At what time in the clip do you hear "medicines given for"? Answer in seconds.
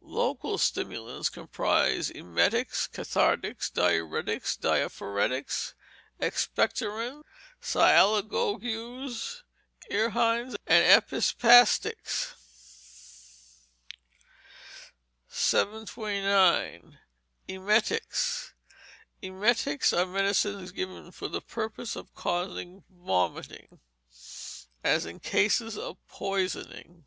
20.06-21.28